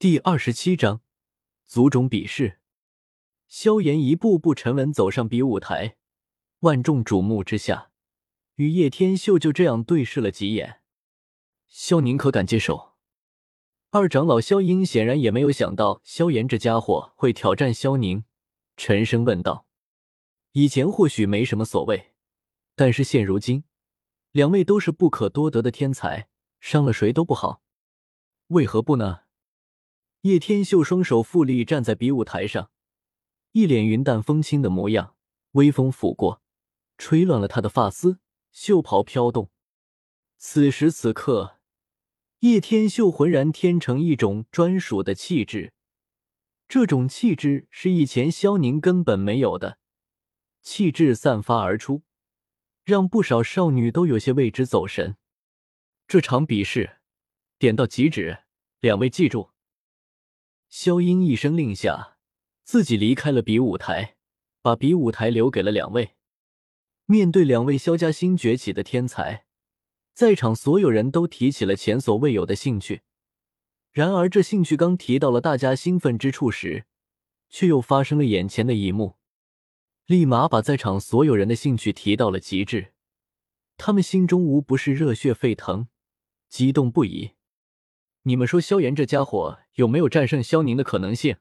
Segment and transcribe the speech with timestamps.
[0.00, 1.02] 第二十七章，
[1.66, 2.60] 族种比试。
[3.48, 5.98] 萧炎一步步沉稳走上比武台，
[6.60, 7.90] 万众瞩目之下，
[8.54, 10.80] 与叶天秀就这样对视了几眼。
[11.66, 12.94] 萧宁可敢接手？
[13.90, 18.24] 二长老萧英显然也没有想到萧炎这家伙会挑战萧宁，
[18.78, 19.66] 沉声问道
[20.52, 22.14] ：“以前或许没什么所谓，
[22.74, 23.64] 但是现如今，
[24.32, 27.60] 两位都是不可多得的天才，伤了谁都不好，
[28.46, 29.24] 为何不呢？”
[30.22, 32.70] 叶天秀双手负立站在比武台上，
[33.52, 35.16] 一脸云淡风轻的模样。
[35.52, 36.42] 微风拂过，
[36.98, 38.20] 吹乱了他的发丝，
[38.52, 39.50] 袖袍飘动。
[40.36, 41.58] 此时此刻，
[42.40, 45.72] 叶天秀浑然天成一种专属的气质，
[46.68, 49.78] 这种气质是以前萧宁根本没有的，
[50.60, 52.02] 气质散发而出，
[52.84, 55.16] 让不少少女都有些为之走神。
[56.06, 56.98] 这场比试
[57.58, 58.44] 点到即止，
[58.80, 59.49] 两位记住。
[60.70, 62.16] 萧英一声令下，
[62.62, 64.14] 自己离开了比武台，
[64.62, 66.14] 把比武台留给了两位。
[67.06, 69.46] 面对两位萧家新崛起的天才，
[70.14, 73.02] 在场所有人都提起了前所未有的兴趣。
[73.90, 76.84] 然而，这兴趣刚提到了大家兴奋之处时，
[77.48, 79.16] 却又发生了眼前的一幕，
[80.06, 82.92] 立马把在场所有人的兴趣提到了极致。
[83.76, 85.88] 他们心中无不是热血沸腾，
[86.48, 87.32] 激动不已。
[88.24, 91.38] 你们说萧炎这家伙有没有战胜萧宁的可能性？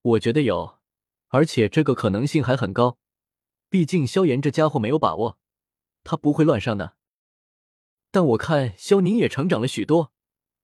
[0.00, 0.78] 我觉得有，
[1.28, 2.98] 而且这个可能性还很高。
[3.68, 5.38] 毕竟萧炎这家伙没有把握，
[6.02, 6.96] 他不会乱上的。
[8.10, 10.12] 但我看萧宁也成长了许多，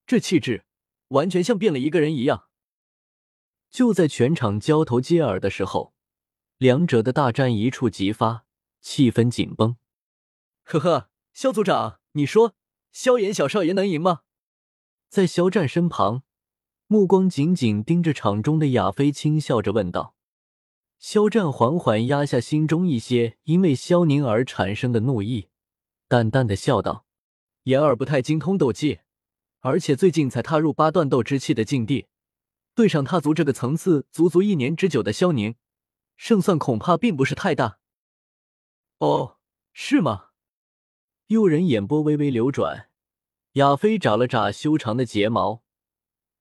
[0.06, 0.64] 这气质
[1.08, 2.48] 完全像变了一个人一样。
[3.70, 5.94] 就在全场交头接耳的时候，
[6.56, 8.46] 两者的大战一触即发，
[8.80, 9.76] 气氛紧绷。
[10.64, 12.54] 呵呵，萧组长，你说
[12.90, 14.22] 萧炎小少爷能赢吗？
[15.08, 16.22] 在肖战身旁，
[16.86, 20.14] 目光紧紧盯着场中的亚飞，轻笑着问道
[20.98, 25.48] ：“肖战缓缓压下心中一些因为萧宁而产生的怒意，
[26.08, 27.06] 淡淡的笑道
[27.64, 29.00] ：‘言儿不太精通斗技，
[29.60, 32.06] 而且最近才踏入八段斗之气的境地，
[32.74, 35.54] 对上踏足这个层次足足一年之久的萧宁，
[36.16, 37.78] 胜算恐怕并不是太大。’
[38.98, 39.38] 哦，
[39.72, 40.26] 是吗？”
[41.28, 42.85] 诱人眼波微微流转。
[43.56, 45.62] 亚飞眨了眨修长的睫毛，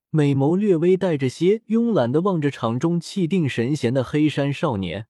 [0.09, 5.07] 美眸略微带着些慵懒的望着场中气定神闲的黑山少年，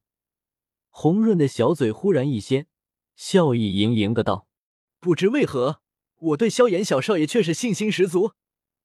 [0.89, 2.67] 红润的小嘴忽然一掀，
[3.15, 4.47] 笑意盈盈的道
[5.01, 5.81] ：“不知为何，
[6.17, 8.33] 我对萧炎小少爷却是信心十足，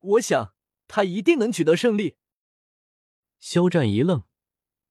[0.00, 0.54] 我想
[0.88, 2.16] 他一定能取得胜利。”
[3.38, 4.22] 肖战一愣，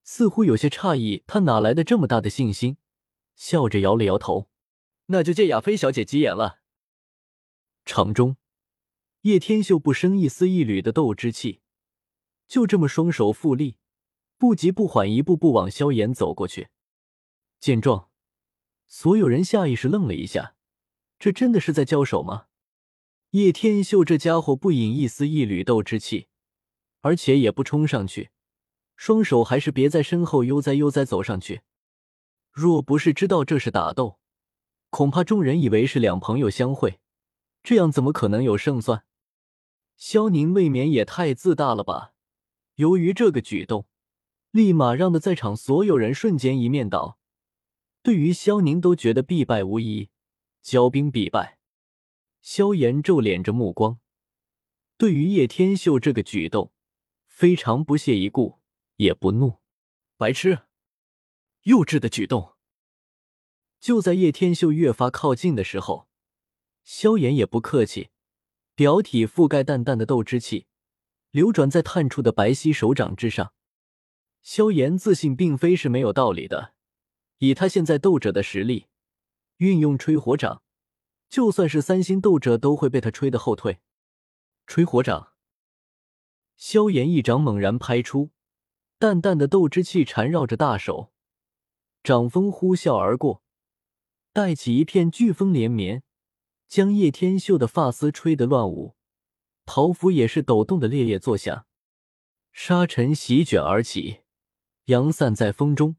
[0.04, 2.78] 似乎有些诧异，他哪来的这么大的信心？
[3.36, 4.52] 笑着摇了摇头
[5.08, 6.58] ：“那就借亚飞小姐吉言了。”
[7.90, 8.38] 场中，
[9.22, 11.62] 叶天秀不生一丝一缕的斗之气，
[12.48, 13.78] 就这么双手负立，
[14.38, 16.68] 不急不缓，一步步往萧炎走过去。
[17.60, 18.12] 见状，
[18.88, 20.54] 所有人下意识愣了一下，
[21.18, 22.46] 这真的是在交手吗？
[23.32, 26.28] 叶天秀这家伙不引一丝一缕斗之气，
[27.00, 28.30] 而且也不冲上去，
[28.96, 31.64] 双手还是别在身后悠哉悠哉走上去。
[32.52, 34.20] 若不是知道这是打斗，
[34.92, 37.00] 恐怕众人以为是两朋友相会。
[37.62, 39.06] 这样怎么可能有胜算？
[39.96, 42.14] 萧宁未免也太自大了吧！
[42.76, 43.86] 由于这个举动，
[44.52, 47.20] 立马让的在场所有人瞬间一面倒，
[48.02, 50.10] 对于萧宁都觉得必败无疑，
[50.64, 51.60] 骄兵必败。
[52.42, 54.00] 萧炎皱敛着目光，
[54.98, 56.72] 对于叶天秀这个举动
[57.28, 58.60] 非常不屑一顾，
[58.96, 59.60] 也不怒。
[60.16, 60.60] 白痴，
[61.64, 62.54] 幼稚的举动。
[63.80, 66.09] 就在叶天秀越发靠近的时候。
[66.92, 68.10] 萧炎也不客气，
[68.74, 70.66] 表体覆盖淡淡的斗之气，
[71.30, 73.54] 流转在探出的白皙手掌之上。
[74.42, 76.74] 萧炎自信并非是没有道理的，
[77.38, 78.88] 以他现在斗者的实力，
[79.58, 80.64] 运用吹火掌，
[81.30, 83.82] 就算是三星斗者都会被他吹得后退。
[84.66, 85.34] 吹火掌，
[86.58, 88.32] 萧炎一掌猛然拍出，
[88.98, 91.14] 淡淡的斗之气缠绕着大手，
[92.02, 93.44] 掌风呼啸而过，
[94.34, 96.02] 带起一片飓风连绵。
[96.70, 98.96] 将叶天秀的发丝吹得乱舞，
[99.66, 101.66] 袍服也是抖动的烈烈作响，
[102.52, 104.20] 沙尘席卷而起，
[104.86, 105.98] 扬散在风中，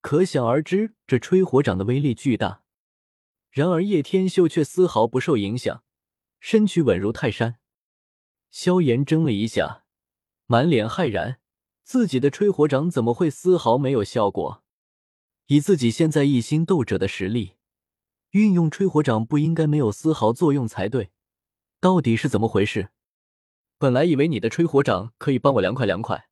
[0.00, 2.64] 可想而知这吹火掌的威力巨大。
[3.50, 5.84] 然而叶天秀却丝毫不受影响，
[6.40, 7.60] 身躯稳如泰山。
[8.50, 9.84] 萧炎怔了一下，
[10.46, 11.38] 满脸骇然，
[11.84, 14.64] 自己的吹火掌怎么会丝毫没有效果？
[15.46, 17.52] 以自己现在一星斗者的实力。
[18.32, 21.10] 运用吹火掌不应该没有丝毫作用才对，
[21.80, 22.88] 到底是怎么回事？
[23.76, 26.28] 本来以为你的吹火掌可以帮我凉快凉快，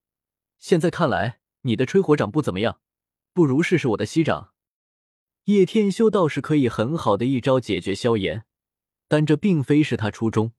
[0.58, 2.80] 现在看来你的吹火掌不怎么样，
[3.34, 4.52] 不如试试我的息掌。
[5.44, 8.46] 叶天修倒是可以很好的一招解决萧炎，
[9.06, 10.52] 但这并非是他初衷。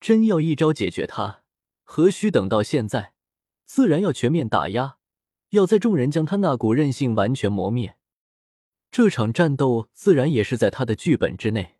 [0.00, 1.42] 真要一招解决他，
[1.84, 3.12] 何须等到现在？
[3.66, 4.96] 自然要全面打压，
[5.50, 7.96] 要在众人将他那股韧性完全磨灭。
[8.90, 11.76] 这场战斗自然也是在他的剧本之内。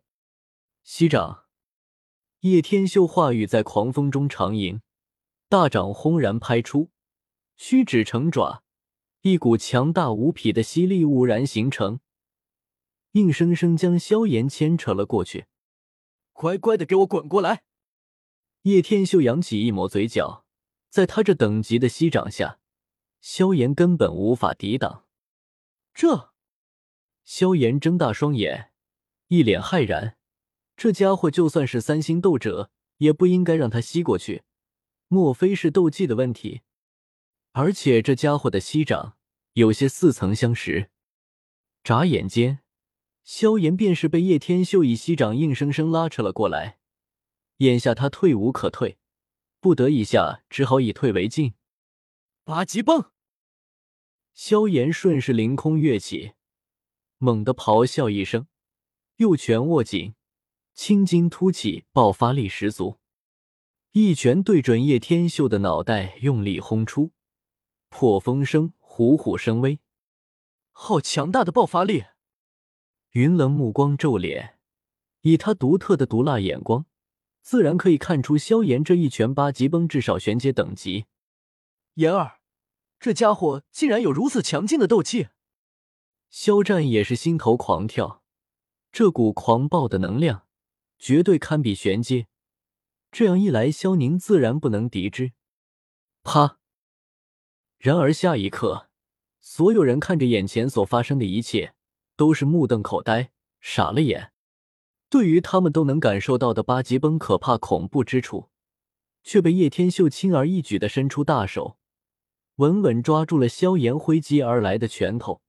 [0.83, 1.45] 息掌。
[2.39, 4.81] 叶天秀话语在狂风中长吟，
[5.47, 6.89] 大掌轰然拍出，
[7.55, 8.63] 虚指成爪，
[9.21, 11.99] 一股强大无匹的吸力兀然形成，
[13.11, 15.45] 硬生生将萧炎牵扯了过去。
[16.31, 17.61] 乖乖的给我滚过来！
[18.63, 20.43] 叶天秀扬起一抹嘴角，
[20.89, 22.59] 在他这等级的吸掌下，
[23.19, 25.05] 萧炎根本无法抵挡。
[25.93, 26.30] 这，
[27.33, 28.73] 萧炎睁大双眼，
[29.29, 30.17] 一脸骇然。
[30.75, 34.43] 这家伙就算是三星斗者，也不应该让他吸过去。
[35.07, 36.59] 莫非是斗技的问题？
[37.53, 39.15] 而且这家伙的吸掌
[39.53, 40.89] 有些似曾相识。
[41.85, 42.59] 眨眼间，
[43.23, 46.79] 萧炎便是被叶天秀以吸掌硬生生拉扯了过来。
[47.59, 48.97] 眼下他退无可退，
[49.61, 51.53] 不得已下只好以退为进。
[52.43, 53.09] 八极崩！
[54.33, 56.33] 萧炎顺势凌空跃起，
[57.23, 58.47] 猛地咆哮一声，
[59.17, 60.15] 右拳握紧。
[60.73, 62.97] 青筋突起，爆发力十足，
[63.91, 67.11] 一拳对准叶天秀的脑袋，用力轰出，
[67.89, 69.79] 破风声虎虎生威，
[70.71, 72.05] 好强大的爆发力！
[73.11, 74.57] 云冷目光皱脸，
[75.21, 76.87] 以他独特的毒辣眼光，
[77.43, 81.05] 自然可以看出萧炎这一拳八级崩，至少玄阶等级。
[81.95, 82.39] 言儿，
[82.99, 85.27] 这家伙竟然有如此强劲的斗气！
[86.31, 88.23] 肖战也是心头狂跳，
[88.89, 90.47] 这股狂暴的能量。
[90.97, 92.27] 绝对堪比玄阶，
[93.11, 95.33] 这样一来，萧宁自然不能敌之。
[96.23, 96.59] 啪！
[97.79, 98.87] 然而下一刻，
[99.39, 101.73] 所有人看着眼前所发生的一切，
[102.15, 104.31] 都是目瞪口呆，傻了眼。
[105.09, 108.51] 对于他们都能感受到的八级崩可怕恐怖之处，
[109.23, 111.77] 却被叶天秀轻而易举的伸出大手，
[112.57, 115.41] 稳稳抓住了萧炎挥击而来的拳头，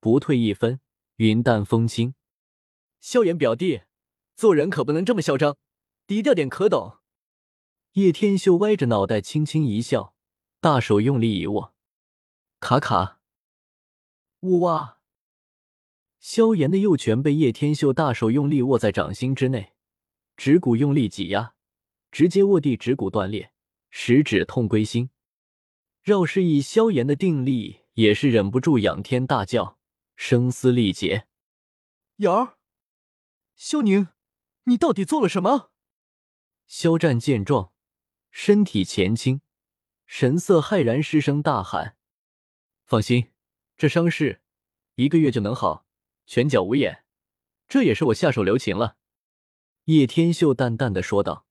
[0.00, 0.80] 不退一分，
[1.16, 2.14] 云淡风轻。
[3.00, 3.82] 萧炎表弟。
[4.36, 5.56] 做人可不能这么嚣张，
[6.06, 6.98] 低调点可懂？
[7.94, 10.14] 叶天秀歪着脑袋，轻轻一笑，
[10.60, 11.74] 大手用力一握，
[12.60, 13.18] 卡卡，
[14.42, 14.98] 呜哇！
[16.20, 19.72] 萧炎的右拳被叶天秀大手用力握在掌心之内，
[20.36, 21.54] 指骨用力挤压，
[22.12, 23.50] 直接握地，指骨断裂，
[23.90, 25.10] 食指痛归心。
[26.04, 29.77] 饶是以萧炎的定力，也是忍不住仰天大叫，
[30.20, 31.28] 声嘶力竭。
[32.16, 32.58] 瑶儿，
[33.54, 34.08] 萧宁。
[34.64, 35.70] 你到底做了什么？
[36.66, 37.72] 肖战见状，
[38.32, 39.40] 身体前倾，
[40.06, 41.96] 神色骇然，失声大喊
[42.84, 43.30] ：“放心，
[43.76, 44.42] 这伤势
[44.96, 45.86] 一个月就能好，
[46.26, 47.04] 拳脚无眼，
[47.68, 48.96] 这也是我下手留情了。”
[49.86, 51.46] 叶天秀淡淡的说道：“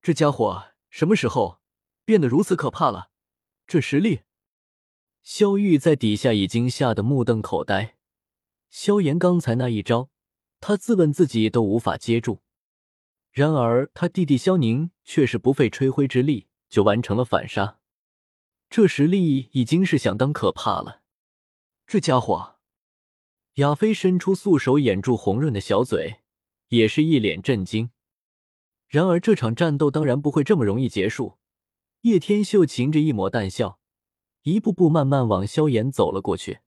[0.00, 1.60] 这家伙什么时候
[2.06, 3.10] 变得如此可怕了？
[3.66, 4.22] 这实力！”
[5.24, 7.96] 萧玉在底下已经吓得目瞪口呆。
[8.70, 10.10] 萧炎刚才那一招。
[10.60, 12.40] 他自问自己都无法接住，
[13.30, 17.80] 然而他弟弟萧宁却是不费吹灰之力就完成了反杀，
[18.70, 21.02] 这实力已经是相当可怕了。
[21.86, 22.56] 这家伙，
[23.56, 26.20] 亚飞伸出素手掩住红润的小嘴，
[26.68, 27.90] 也是一脸震惊。
[28.88, 31.36] 然而这场战斗当然不会这么容易结束。
[32.02, 33.78] 叶天秀噙着一抹淡笑，
[34.44, 36.58] 一步步慢慢往萧炎走了过去。